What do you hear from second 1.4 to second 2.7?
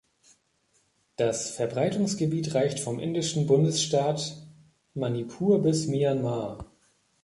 Verbreitungsgebiet